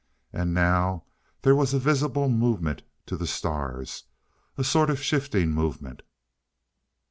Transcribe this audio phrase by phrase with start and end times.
[0.33, 1.03] And now
[1.43, 4.05] there was a visible movement to the stars!
[4.57, 6.01] A sort of shifting movement....